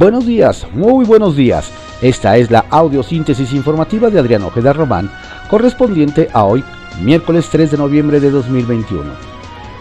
Buenos 0.00 0.24
días, 0.24 0.66
muy 0.72 1.04
buenos 1.04 1.36
días. 1.36 1.70
Esta 2.00 2.38
es 2.38 2.50
la 2.50 2.60
audiosíntesis 2.70 3.52
informativa 3.52 4.08
de 4.08 4.18
Adrián 4.18 4.42
Ojeda 4.44 4.72
Román, 4.72 5.10
correspondiente 5.50 6.30
a 6.32 6.46
hoy, 6.46 6.64
miércoles 7.02 7.50
3 7.52 7.72
de 7.72 7.76
noviembre 7.76 8.18
de 8.18 8.30
2021. 8.30 9.04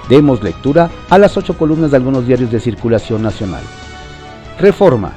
Demos 0.09 0.43
lectura 0.43 0.91
a 1.09 1.17
las 1.17 1.37
ocho 1.37 1.57
columnas 1.57 1.91
de 1.91 1.97
algunos 1.97 2.27
diarios 2.27 2.51
de 2.51 2.59
circulación 2.59 3.23
nacional. 3.23 3.63
Reforma. 4.59 5.13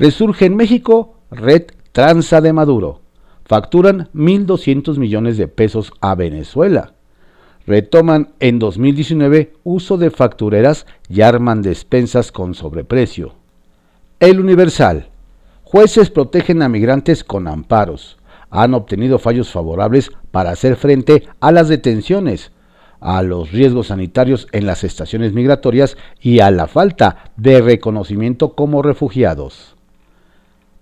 Resurge 0.00 0.46
en 0.46 0.56
México 0.56 1.14
Red 1.30 1.66
Tranza 1.92 2.40
de 2.40 2.52
Maduro. 2.52 3.02
Facturan 3.44 4.08
1.200 4.14 4.98
millones 4.98 5.36
de 5.36 5.46
pesos 5.46 5.92
a 6.00 6.16
Venezuela. 6.16 6.92
Retoman 7.68 8.32
en 8.40 8.58
2019 8.58 9.52
uso 9.62 9.96
de 9.96 10.10
factureras 10.10 10.86
y 11.08 11.20
arman 11.20 11.62
despensas 11.62 12.32
con 12.32 12.54
sobreprecio. 12.54 13.38
El 14.20 14.40
Universal. 14.40 15.10
Jueces 15.62 16.10
protegen 16.10 16.62
a 16.62 16.68
migrantes 16.68 17.22
con 17.22 17.46
amparos. 17.46 18.18
Han 18.50 18.74
obtenido 18.74 19.20
fallos 19.20 19.52
favorables 19.52 20.10
para 20.32 20.50
hacer 20.50 20.74
frente 20.74 21.28
a 21.38 21.52
las 21.52 21.68
detenciones, 21.68 22.50
a 22.98 23.22
los 23.22 23.52
riesgos 23.52 23.88
sanitarios 23.88 24.48
en 24.50 24.66
las 24.66 24.82
estaciones 24.82 25.34
migratorias 25.34 25.96
y 26.20 26.40
a 26.40 26.50
la 26.50 26.66
falta 26.66 27.30
de 27.36 27.60
reconocimiento 27.60 28.56
como 28.56 28.82
refugiados. 28.82 29.76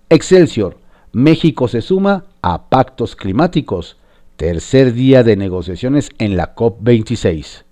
Excelsior. 0.09 0.79
México 1.11 1.67
se 1.67 1.83
suma 1.83 2.25
a 2.41 2.69
pactos 2.69 3.15
climáticos. 3.15 3.97
Tercer 4.35 4.93
día 4.93 5.21
de 5.23 5.35
negociaciones 5.35 6.09
en 6.17 6.37
la 6.37 6.55
COP26 6.55 7.67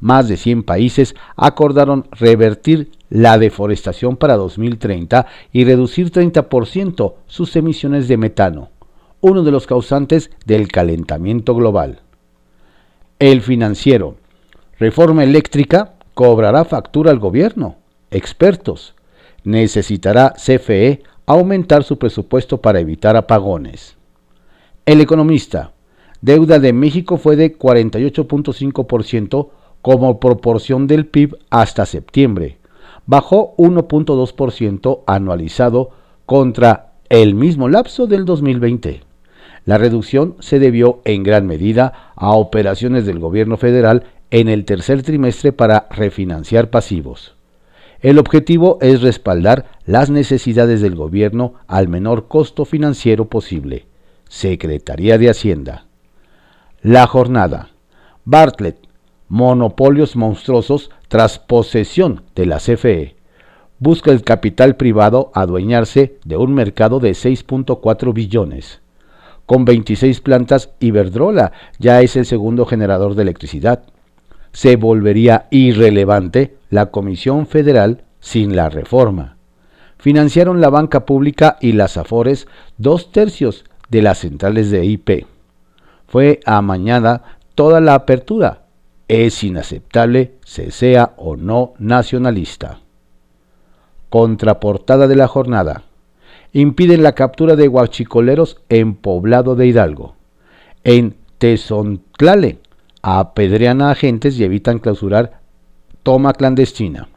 más 0.00 0.28
de 0.28 0.36
100 0.36 0.64
países 0.64 1.14
acordaron 1.36 2.06
revertir 2.10 2.92
la 3.14 3.38
deforestación 3.38 4.16
para 4.16 4.36
2030 4.36 5.26
y 5.52 5.64
reducir 5.64 6.10
30% 6.10 7.14
sus 7.28 7.54
emisiones 7.54 8.08
de 8.08 8.16
metano, 8.16 8.70
uno 9.20 9.44
de 9.44 9.52
los 9.52 9.68
causantes 9.68 10.32
del 10.46 10.66
calentamiento 10.66 11.54
global. 11.54 12.00
El 13.20 13.40
financiero. 13.40 14.16
Reforma 14.80 15.22
eléctrica 15.22 15.94
cobrará 16.14 16.64
factura 16.64 17.12
al 17.12 17.20
gobierno. 17.20 17.76
Expertos. 18.10 18.96
Necesitará 19.44 20.34
CFE 20.34 21.04
aumentar 21.24 21.84
su 21.84 22.00
presupuesto 22.00 22.60
para 22.60 22.80
evitar 22.80 23.16
apagones. 23.16 23.96
El 24.86 25.00
economista. 25.00 25.70
Deuda 26.20 26.58
de 26.58 26.72
México 26.72 27.16
fue 27.16 27.36
de 27.36 27.56
48.5% 27.56 29.50
como 29.82 30.18
proporción 30.18 30.88
del 30.88 31.06
PIB 31.06 31.36
hasta 31.48 31.86
septiembre. 31.86 32.58
Bajó 33.06 33.54
1.2% 33.56 35.02
anualizado 35.06 35.90
contra 36.26 36.92
el 37.08 37.34
mismo 37.34 37.68
lapso 37.68 38.06
del 38.06 38.24
2020. 38.24 39.02
La 39.66 39.78
reducción 39.78 40.36
se 40.40 40.58
debió 40.58 41.00
en 41.04 41.22
gran 41.22 41.46
medida 41.46 42.12
a 42.16 42.32
operaciones 42.32 43.06
del 43.06 43.18
gobierno 43.18 43.56
federal 43.56 44.04
en 44.30 44.48
el 44.48 44.64
tercer 44.64 45.02
trimestre 45.02 45.52
para 45.52 45.86
refinanciar 45.90 46.70
pasivos. 46.70 47.34
El 48.00 48.18
objetivo 48.18 48.78
es 48.82 49.00
respaldar 49.00 49.66
las 49.86 50.10
necesidades 50.10 50.82
del 50.82 50.94
gobierno 50.94 51.54
al 51.66 51.88
menor 51.88 52.28
costo 52.28 52.64
financiero 52.64 53.26
posible. 53.26 53.86
Secretaría 54.28 55.16
de 55.16 55.30
Hacienda. 55.30 55.86
La 56.82 57.06
jornada. 57.06 57.70
Bartlett, 58.26 58.76
monopolios 59.34 60.14
monstruosos 60.14 60.92
tras 61.08 61.40
posesión 61.40 62.22
de 62.36 62.46
la 62.46 62.58
CFE. 62.58 63.16
Busca 63.80 64.12
el 64.12 64.22
capital 64.22 64.76
privado 64.76 65.32
adueñarse 65.34 66.18
de 66.24 66.36
un 66.36 66.54
mercado 66.54 67.00
de 67.00 67.10
6.4 67.10 68.14
billones. 68.14 68.80
Con 69.44 69.64
26 69.64 70.20
plantas, 70.20 70.70
Iberdrola 70.78 71.50
ya 71.80 72.00
es 72.00 72.14
el 72.14 72.26
segundo 72.26 72.64
generador 72.64 73.16
de 73.16 73.22
electricidad. 73.22 73.82
Se 74.52 74.76
volvería 74.76 75.48
irrelevante 75.50 76.56
la 76.70 76.92
Comisión 76.92 77.48
Federal 77.48 78.04
sin 78.20 78.54
la 78.54 78.68
reforma. 78.68 79.36
Financiaron 79.98 80.60
la 80.60 80.70
banca 80.70 81.06
pública 81.06 81.56
y 81.60 81.72
las 81.72 81.96
AFORES 81.96 82.46
dos 82.78 83.10
tercios 83.10 83.64
de 83.88 84.00
las 84.00 84.18
centrales 84.18 84.70
de 84.70 84.84
IP. 84.84 85.26
Fue 86.06 86.38
amañada 86.46 87.38
toda 87.56 87.80
la 87.80 87.94
apertura 87.94 88.63
es 89.08 89.44
inaceptable 89.44 90.34
se 90.44 90.70
sea 90.70 91.14
o 91.16 91.36
no 91.36 91.74
nacionalista. 91.78 92.80
Contraportada 94.08 95.06
de 95.08 95.16
la 95.16 95.28
jornada. 95.28 95.82
Impiden 96.52 97.02
la 97.02 97.12
captura 97.12 97.56
de 97.56 97.66
guachicoleros 97.66 98.60
en 98.68 98.94
poblado 98.94 99.56
de 99.56 99.66
Hidalgo. 99.66 100.14
En 100.84 101.16
Tezontlale 101.38 102.60
apedrean 103.02 103.82
a 103.82 103.90
agentes 103.90 104.38
y 104.38 104.44
evitan 104.44 104.78
clausurar 104.78 105.40
toma 106.02 106.32
clandestina. 106.32 107.08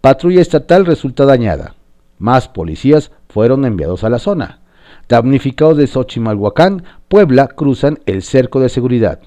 Patrulla 0.00 0.40
estatal 0.40 0.86
resulta 0.86 1.26
dañada. 1.26 1.74
Más 2.18 2.48
policías 2.48 3.12
fueron 3.28 3.64
enviados 3.64 4.02
a 4.04 4.08
la 4.08 4.18
zona. 4.18 4.60
Damnificados 5.08 5.76
de 5.76 5.86
Xochimalhuacán, 5.86 6.84
Puebla 7.08 7.48
cruzan 7.48 7.98
el 8.06 8.22
cerco 8.22 8.60
de 8.60 8.70
seguridad 8.70 9.20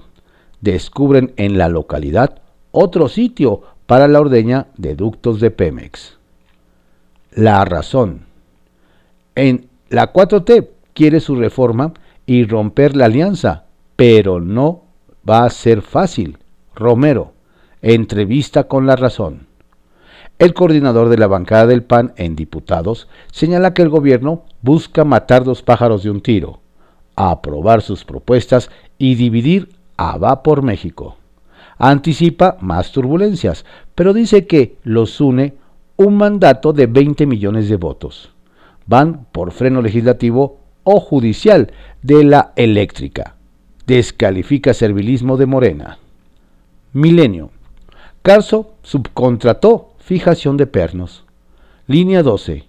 descubren 0.60 1.32
en 1.36 1.58
la 1.58 1.68
localidad 1.68 2.40
otro 2.70 3.08
sitio 3.08 3.62
para 3.86 4.08
la 4.08 4.20
ordeña 4.20 4.66
de 4.76 4.94
ductos 4.94 5.40
de 5.40 5.50
Pemex. 5.50 6.18
La 7.32 7.64
razón. 7.64 8.26
En 9.34 9.68
la 9.88 10.12
4T 10.12 10.68
quiere 10.92 11.20
su 11.20 11.36
reforma 11.36 11.94
y 12.26 12.44
romper 12.44 12.96
la 12.96 13.06
alianza, 13.06 13.64
pero 13.96 14.40
no 14.40 14.82
va 15.28 15.44
a 15.44 15.50
ser 15.50 15.82
fácil. 15.82 16.38
Romero, 16.74 17.32
entrevista 17.80 18.64
con 18.64 18.86
la 18.86 18.96
razón. 18.96 19.46
El 20.38 20.54
coordinador 20.54 21.08
de 21.08 21.18
la 21.18 21.26
bancada 21.26 21.66
del 21.66 21.82
PAN 21.82 22.12
en 22.16 22.36
diputados 22.36 23.08
señala 23.32 23.74
que 23.74 23.82
el 23.82 23.88
gobierno 23.88 24.44
busca 24.62 25.04
matar 25.04 25.42
dos 25.42 25.62
pájaros 25.62 26.04
de 26.04 26.10
un 26.10 26.20
tiro, 26.20 26.60
aprobar 27.16 27.82
sus 27.82 28.04
propuestas 28.04 28.70
y 28.98 29.16
dividir 29.16 29.77
va 29.98 30.42
por 30.42 30.62
México. 30.62 31.16
Anticipa 31.78 32.56
más 32.60 32.92
turbulencias, 32.92 33.64
pero 33.94 34.12
dice 34.12 34.46
que 34.46 34.76
los 34.82 35.20
une 35.20 35.54
un 35.96 36.16
mandato 36.16 36.72
de 36.72 36.86
20 36.86 37.26
millones 37.26 37.68
de 37.68 37.76
votos. 37.76 38.32
Van 38.86 39.26
por 39.32 39.52
freno 39.52 39.82
legislativo 39.82 40.58
o 40.84 41.00
judicial 41.00 41.72
de 42.02 42.24
la 42.24 42.52
eléctrica. 42.56 43.34
Descalifica 43.86 44.74
servilismo 44.74 45.36
de 45.36 45.46
Morena. 45.46 45.98
Milenio. 46.92 47.50
Carso 48.22 48.74
subcontrató 48.82 49.92
fijación 49.98 50.56
de 50.56 50.66
pernos. 50.66 51.24
Línea 51.86 52.22
12. 52.22 52.64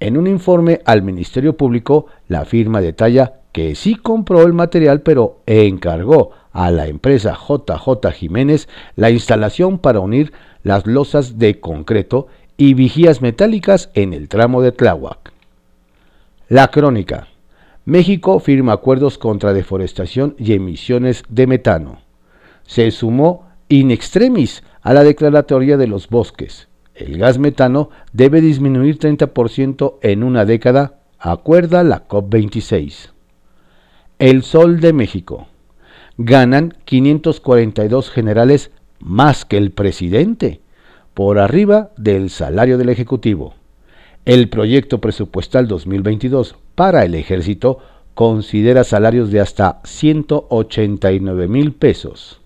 En 0.00 0.16
un 0.16 0.26
informe 0.26 0.80
al 0.84 1.02
Ministerio 1.02 1.56
Público, 1.56 2.06
la 2.28 2.44
firma 2.44 2.80
detalla 2.80 3.40
que 3.54 3.76
sí 3.76 3.94
compró 3.94 4.42
el 4.42 4.52
material, 4.52 5.02
pero 5.02 5.38
encargó 5.46 6.32
a 6.50 6.72
la 6.72 6.88
empresa 6.88 7.38
JJ 7.38 8.10
Jiménez 8.12 8.68
la 8.96 9.10
instalación 9.10 9.78
para 9.78 10.00
unir 10.00 10.32
las 10.64 10.88
losas 10.88 11.38
de 11.38 11.60
concreto 11.60 12.26
y 12.56 12.74
vigías 12.74 13.22
metálicas 13.22 13.90
en 13.94 14.12
el 14.12 14.28
tramo 14.28 14.60
de 14.60 14.72
Tláhuac. 14.72 15.32
La 16.48 16.72
crónica. 16.72 17.28
México 17.84 18.40
firma 18.40 18.72
acuerdos 18.72 19.18
contra 19.18 19.52
deforestación 19.52 20.34
y 20.36 20.54
emisiones 20.54 21.22
de 21.28 21.46
metano. 21.46 22.00
Se 22.64 22.90
sumó 22.90 23.46
in 23.68 23.92
extremis 23.92 24.64
a 24.82 24.92
la 24.94 25.04
declaratoria 25.04 25.76
de 25.76 25.86
los 25.86 26.08
bosques. 26.08 26.66
El 26.96 27.18
gas 27.18 27.38
metano 27.38 27.90
debe 28.12 28.40
disminuir 28.40 28.98
30% 28.98 29.98
en 30.02 30.24
una 30.24 30.44
década, 30.44 31.02
acuerda 31.20 31.84
la 31.84 32.08
COP26. 32.08 33.13
El 34.20 34.44
Sol 34.44 34.78
de 34.78 34.92
México 34.92 35.48
ganan 36.18 36.72
542 36.84 38.10
generales 38.10 38.70
más 39.00 39.44
que 39.44 39.56
el 39.56 39.72
presidente, 39.72 40.60
por 41.14 41.40
arriba 41.40 41.90
del 41.96 42.30
salario 42.30 42.78
del 42.78 42.90
Ejecutivo. 42.90 43.54
El 44.24 44.48
proyecto 44.48 45.00
presupuestal 45.00 45.66
2022 45.66 46.54
para 46.76 47.04
el 47.04 47.16
ejército 47.16 47.78
considera 48.14 48.84
salarios 48.84 49.32
de 49.32 49.40
hasta 49.40 49.80
189 49.82 51.48
mil 51.48 51.72
pesos. 51.72 52.40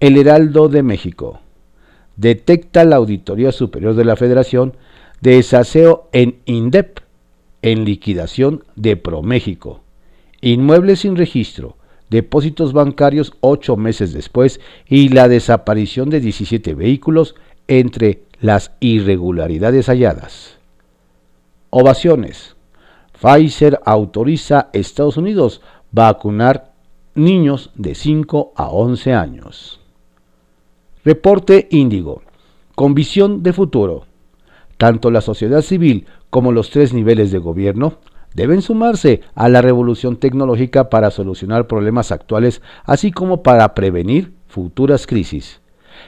El 0.00 0.16
Heraldo 0.16 0.70
de 0.70 0.82
México 0.82 1.40
detecta 2.16 2.84
la 2.84 2.96
Auditoría 2.96 3.52
Superior 3.52 3.94
de 3.94 4.06
la 4.06 4.16
Federación 4.16 4.78
desaseo 5.20 6.08
en 6.12 6.38
INDEP, 6.46 7.00
en 7.60 7.84
liquidación 7.84 8.64
de 8.76 8.96
ProMéxico, 8.96 9.83
inmuebles 10.52 11.00
sin 11.00 11.16
registro, 11.16 11.76
depósitos 12.10 12.72
bancarios 12.72 13.32
ocho 13.40 13.76
meses 13.76 14.12
después 14.12 14.60
y 14.86 15.08
la 15.08 15.28
desaparición 15.28 16.10
de 16.10 16.20
17 16.20 16.74
vehículos 16.74 17.34
entre 17.66 18.24
las 18.40 18.72
irregularidades 18.80 19.86
halladas. 19.86 20.58
Ovaciones. 21.70 22.56
Pfizer 23.20 23.80
autoriza 23.84 24.58
a 24.58 24.68
Estados 24.74 25.16
Unidos 25.16 25.62
vacunar 25.92 26.72
niños 27.14 27.70
de 27.74 27.94
5 27.94 28.52
a 28.54 28.68
11 28.68 29.14
años. 29.14 29.80
Reporte 31.04 31.68
Índigo. 31.70 32.22
Con 32.74 32.94
visión 32.94 33.42
de 33.42 33.52
futuro. 33.52 34.04
Tanto 34.76 35.10
la 35.10 35.20
sociedad 35.20 35.62
civil 35.62 36.06
como 36.28 36.52
los 36.52 36.70
tres 36.70 36.92
niveles 36.92 37.30
de 37.30 37.38
gobierno 37.38 37.98
deben 38.34 38.62
sumarse 38.62 39.22
a 39.34 39.48
la 39.48 39.62
revolución 39.62 40.16
tecnológica 40.16 40.90
para 40.90 41.10
solucionar 41.10 41.66
problemas 41.66 42.12
actuales, 42.12 42.60
así 42.84 43.10
como 43.10 43.42
para 43.42 43.74
prevenir 43.74 44.32
futuras 44.48 45.06
crisis. 45.06 45.60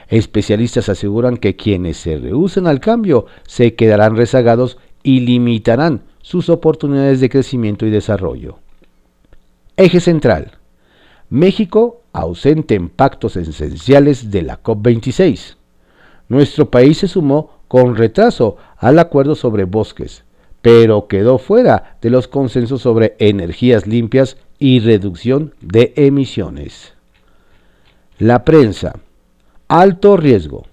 Especialistas 0.09 0.89
aseguran 0.89 1.37
que 1.37 1.55
quienes 1.55 1.97
se 1.97 2.17
rehúsen 2.17 2.67
al 2.67 2.79
cambio 2.79 3.25
se 3.47 3.75
quedarán 3.75 4.15
rezagados 4.15 4.77
y 5.03 5.21
limitarán 5.21 6.03
sus 6.21 6.49
oportunidades 6.49 7.21
de 7.21 7.29
crecimiento 7.29 7.85
y 7.85 7.89
desarrollo. 7.89 8.59
Eje 9.77 9.99
central. 9.99 10.57
México 11.29 12.01
ausente 12.13 12.75
en 12.75 12.89
pactos 12.89 13.37
esenciales 13.37 14.31
de 14.31 14.41
la 14.41 14.61
COP26. 14.61 15.55
Nuestro 16.29 16.69
país 16.69 16.97
se 16.97 17.07
sumó 17.07 17.61
con 17.67 17.95
retraso 17.95 18.57
al 18.77 18.99
acuerdo 18.99 19.35
sobre 19.35 19.65
bosques, 19.65 20.23
pero 20.67 21.07
quedó 21.07 21.37
fuera 21.37 21.95
de 22.01 22.09
los 22.09 22.27
consensos 22.27 22.81
sobre 22.81 23.15
energías 23.19 23.87
limpias 23.87 24.35
y 24.59 24.81
reducción 24.81 25.53
de 25.61 25.93
emisiones. 25.95 26.93
La 28.19 28.43
prensa. 28.43 28.99
Alto 29.69 30.17
riesgo. 30.17 30.65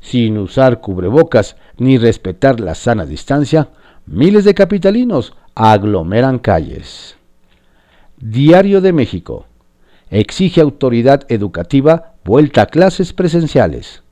Sin 0.00 0.38
usar 0.38 0.80
cubrebocas 0.80 1.56
ni 1.76 1.98
respetar 1.98 2.58
la 2.58 2.74
sana 2.74 3.04
distancia, 3.04 3.68
miles 4.06 4.46
de 4.46 4.54
capitalinos 4.54 5.34
aglomeran 5.54 6.38
calles. 6.38 7.18
Diario 8.16 8.80
de 8.80 8.94
México. 8.94 9.44
Exige 10.08 10.62
autoridad 10.62 11.26
educativa 11.28 12.14
vuelta 12.24 12.62
a 12.62 12.66
clases 12.66 13.12
presenciales. 13.12 14.03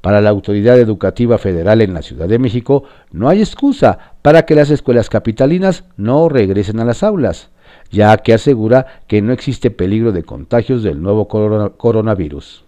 Para 0.00 0.20
la 0.20 0.30
Autoridad 0.30 0.78
Educativa 0.78 1.36
Federal 1.36 1.82
en 1.82 1.92
la 1.92 2.02
Ciudad 2.02 2.28
de 2.28 2.38
México, 2.38 2.84
no 3.12 3.28
hay 3.28 3.40
excusa 3.40 4.14
para 4.22 4.46
que 4.46 4.54
las 4.54 4.70
escuelas 4.70 5.10
capitalinas 5.10 5.84
no 5.96 6.28
regresen 6.28 6.80
a 6.80 6.84
las 6.86 7.02
aulas, 7.02 7.50
ya 7.90 8.16
que 8.18 8.32
asegura 8.32 9.02
que 9.06 9.20
no 9.20 9.32
existe 9.32 9.70
peligro 9.70 10.12
de 10.12 10.22
contagios 10.22 10.82
del 10.82 11.02
nuevo 11.02 11.28
coronavirus. 11.28 12.64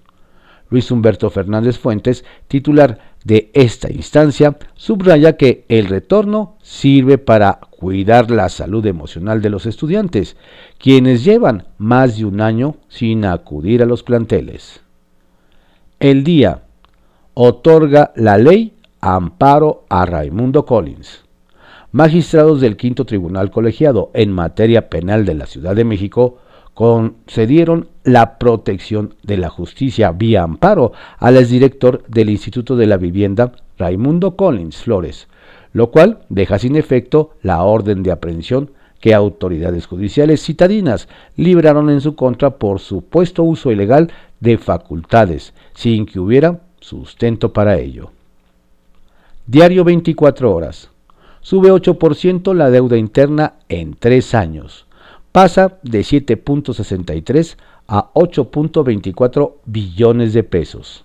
Luis 0.69 0.90
Humberto 0.90 1.29
Fernández 1.31 1.79
Fuentes, 1.79 2.25
titular 2.49 2.99
de 3.25 3.50
esta 3.52 3.93
instancia, 3.93 4.56
subraya 4.75 5.37
que 5.37 5.64
el 5.69 5.87
retorno 5.87 6.56
sirve 6.62 7.19
para 7.19 7.61
cuidar 7.70 8.31
la 8.31 8.49
salud 8.49 8.84
emocional 8.87 9.43
de 9.43 9.50
los 9.50 9.67
estudiantes, 9.67 10.37
quienes 10.79 11.25
llevan 11.25 11.67
más 11.76 12.17
de 12.17 12.25
un 12.25 12.40
año 12.40 12.76
sin 12.88 13.25
acudir 13.26 13.82
a 13.82 13.87
los 13.87 14.02
planteles. 14.02 14.81
El 16.00 16.25
día 16.25 16.62
otorga 17.34 18.12
la 18.14 18.37
ley 18.37 18.75
amparo 19.00 19.84
a 19.88 20.05
Raimundo 20.05 20.64
Collins. 20.64 21.25
Magistrados 21.90 22.61
del 22.61 22.76
Quinto 22.76 23.05
Tribunal 23.05 23.50
Colegiado 23.50 24.11
en 24.14 24.32
materia 24.32 24.88
penal 24.88 25.25
de 25.25 25.34
la 25.34 25.46
Ciudad 25.46 25.75
de 25.75 25.84
México 25.84 26.38
concedieron 26.75 27.88
la 28.05 28.38
protección 28.38 29.14
de 29.23 29.37
la 29.37 29.50
justicia 29.50 30.11
vía 30.12 30.43
amparo 30.43 30.93
al 31.19 31.37
exdirector 31.37 32.02
del 32.08 32.31
Instituto 32.31 32.76
de 32.76 32.87
la 32.87 32.96
Vivienda, 32.96 33.52
Raimundo 33.76 34.37
Collins 34.37 34.76
Flores, 34.76 35.29
lo 35.73 35.90
cual 35.90 36.20
deja 36.29 36.58
sin 36.58 36.76
efecto 36.76 37.31
la 37.43 37.62
orden 37.62 38.02
de 38.02 38.11
aprehensión 38.11 38.70
que 39.00 39.14
autoridades 39.14 39.87
judiciales 39.87 40.43
citadinas 40.43 41.08
libraron 41.37 41.90
en 41.90 42.00
su 42.00 42.14
contra 42.14 42.56
por 42.56 42.79
supuesto 42.79 43.43
uso 43.43 43.70
ilegal 43.70 44.12
de 44.40 44.58
facultades, 44.58 45.52
sin 45.75 46.06
que 46.06 46.20
hubiera 46.20 46.61
sustento 46.82 47.52
para 47.52 47.79
ello. 47.79 48.11
Diario 49.46 49.84
24 49.84 50.55
horas. 50.55 50.90
Sube 51.40 51.73
8% 51.73 52.55
la 52.55 52.70
deuda 52.70 52.96
interna 52.96 53.55
en 53.69 53.94
tres 53.94 54.34
años. 54.34 54.87
Pasa 55.32 55.79
de 55.82 56.00
7.63 56.00 57.56
a 57.88 58.12
8.24 58.12 59.55
billones 59.64 60.32
de 60.34 60.44
pesos. 60.44 61.05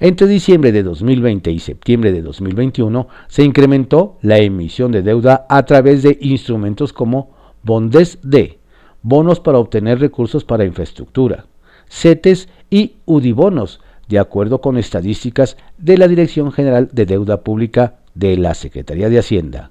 Entre 0.00 0.26
diciembre 0.26 0.72
de 0.72 0.82
2020 0.82 1.50
y 1.50 1.58
septiembre 1.60 2.12
de 2.12 2.22
2021 2.22 3.06
se 3.28 3.44
incrementó 3.44 4.18
la 4.22 4.38
emisión 4.38 4.92
de 4.92 5.02
deuda 5.02 5.46
a 5.48 5.64
través 5.64 6.02
de 6.02 6.18
instrumentos 6.20 6.92
como 6.92 7.30
Bondes 7.62 8.18
D, 8.22 8.58
bonos 9.02 9.40
para 9.40 9.58
obtener 9.58 10.00
recursos 10.00 10.44
para 10.44 10.64
infraestructura, 10.64 11.46
CETES 11.88 12.48
y 12.70 12.96
UDIBonos, 13.06 13.80
de 14.08 14.18
acuerdo 14.18 14.60
con 14.60 14.78
estadísticas 14.78 15.56
de 15.78 15.98
la 15.98 16.08
Dirección 16.08 16.52
General 16.52 16.88
de 16.92 17.06
Deuda 17.06 17.42
Pública 17.42 17.96
de 18.14 18.36
la 18.36 18.54
Secretaría 18.54 19.08
de 19.08 19.18
Hacienda. 19.18 19.70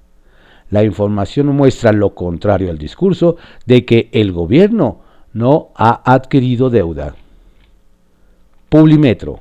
La 0.69 0.83
información 0.83 1.47
muestra 1.47 1.91
lo 1.91 2.15
contrario 2.15 2.69
al 2.69 2.77
discurso 2.77 3.37
de 3.65 3.85
que 3.85 4.09
el 4.11 4.31
gobierno 4.31 5.01
no 5.33 5.69
ha 5.75 6.01
adquirido 6.11 6.69
deuda. 6.69 7.15
Publimetro. 8.69 9.39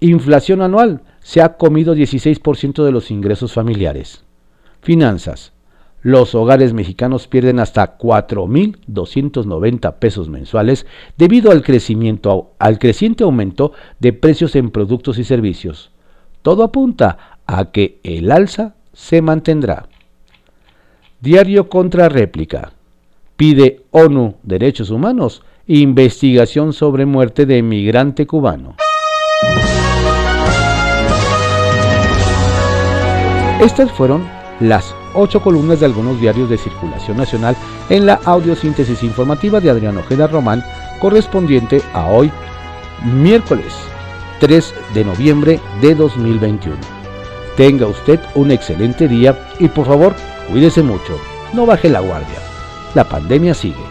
Inflación 0.00 0.62
anual 0.62 1.02
se 1.20 1.40
ha 1.40 1.56
comido 1.56 1.94
16% 1.94 2.84
de 2.84 2.92
los 2.92 3.10
ingresos 3.10 3.52
familiares. 3.52 4.24
Finanzas 4.82 5.53
los 6.04 6.34
hogares 6.34 6.72
mexicanos 6.74 7.26
pierden 7.26 7.58
hasta 7.58 7.98
4.290 7.98 9.94
pesos 9.94 10.28
mensuales 10.28 10.86
debido 11.16 11.50
al, 11.50 11.62
crecimiento, 11.62 12.52
al 12.58 12.78
creciente 12.78 13.24
aumento 13.24 13.72
de 13.98 14.12
precios 14.12 14.54
en 14.54 14.70
productos 14.70 15.18
y 15.18 15.24
servicios. 15.24 15.90
Todo 16.42 16.62
apunta 16.62 17.40
a 17.46 17.72
que 17.72 17.98
el 18.04 18.30
alza 18.30 18.74
se 18.92 19.22
mantendrá. 19.22 19.88
Diario 21.20 21.70
contra 21.70 22.10
réplica. 22.10 22.72
Pide 23.36 23.80
ONU 23.90 24.34
Derechos 24.42 24.90
Humanos 24.90 25.42
investigación 25.66 26.74
sobre 26.74 27.06
muerte 27.06 27.46
de 27.46 27.62
migrante 27.62 28.26
cubano. 28.26 28.76
Estas 33.62 33.90
fueron 33.92 34.28
las 34.60 34.94
ocho 35.14 35.40
columnas 35.40 35.80
de 35.80 35.86
algunos 35.86 36.20
diarios 36.20 36.50
de 36.50 36.58
circulación 36.58 37.16
nacional 37.16 37.56
en 37.88 38.06
la 38.06 38.20
audiosíntesis 38.24 39.02
informativa 39.02 39.60
de 39.60 39.70
Adrián 39.70 39.96
Ojeda 39.96 40.26
Román, 40.26 40.64
correspondiente 41.00 41.80
a 41.92 42.06
hoy, 42.06 42.30
miércoles 43.04 43.72
3 44.40 44.74
de 44.94 45.04
noviembre 45.04 45.60
de 45.80 45.94
2021. 45.94 46.76
Tenga 47.56 47.86
usted 47.86 48.20
un 48.34 48.50
excelente 48.50 49.08
día 49.08 49.48
y 49.58 49.68
por 49.68 49.86
favor, 49.86 50.14
cuídese 50.50 50.82
mucho, 50.82 51.18
no 51.52 51.66
baje 51.66 51.88
la 51.88 52.00
guardia. 52.00 52.38
La 52.94 53.04
pandemia 53.04 53.54
sigue. 53.54 53.90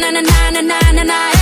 na 0.00 0.10
na 0.10 0.20
na 0.20 0.60
na 0.62 0.78
na 0.92 1.04
na 1.04 1.37